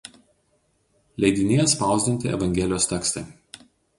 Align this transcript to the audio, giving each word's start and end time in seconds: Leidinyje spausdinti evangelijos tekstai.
Leidinyje 1.23 1.67
spausdinti 1.75 2.33
evangelijos 2.39 2.91
tekstai. 2.95 3.25